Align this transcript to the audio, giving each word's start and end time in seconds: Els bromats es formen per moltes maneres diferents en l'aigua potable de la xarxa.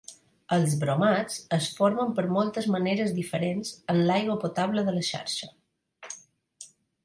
Els 0.55 0.71
bromats 0.83 1.35
es 1.57 1.67
formen 1.81 2.15
per 2.21 2.25
moltes 2.39 2.69
maneres 2.77 3.13
diferents 3.19 3.77
en 3.95 4.03
l'aigua 4.11 4.41
potable 4.47 4.89
de 4.89 4.99
la 4.99 5.07
xarxa. 5.13 5.55